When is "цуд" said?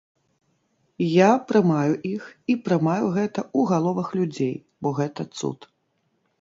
5.37-5.73